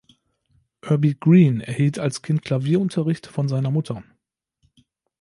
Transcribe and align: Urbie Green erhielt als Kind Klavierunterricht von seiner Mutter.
Urbie 0.81 1.13
Green 1.19 1.59
erhielt 1.61 1.99
als 1.99 2.23
Kind 2.23 2.41
Klavierunterricht 2.43 3.27
von 3.27 3.47
seiner 3.47 3.69
Mutter. 3.69 4.03